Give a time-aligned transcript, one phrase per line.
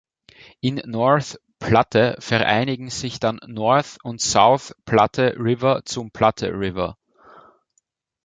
[0.63, 6.97] In North Platte vereinigen sich dann North- und South Platte River zum Platte River.